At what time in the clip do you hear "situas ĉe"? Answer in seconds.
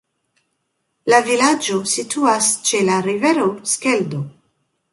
1.91-2.81